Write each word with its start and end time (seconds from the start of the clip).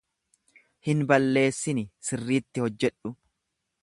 Hin 0.87 1.03
balleessini 1.11 1.83
sirriitti 2.07 2.65
hojjedhu. 2.67 3.13